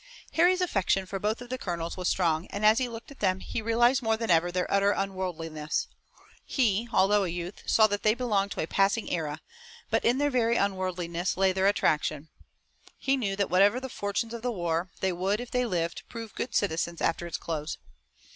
[0.33, 3.39] Harry's affection for both of the colonels was strong and as he looked at them
[3.39, 5.85] he realized more than ever their utter unworldliness.
[6.43, 9.41] He, although a youth, saw that they belonged to a passing era,
[9.91, 12.29] but in their very unworldliness lay their attraction.
[12.97, 16.33] He knew that whatever the fortunes of the war, they would, if they lived, prove
[16.33, 17.77] good citizens after its close.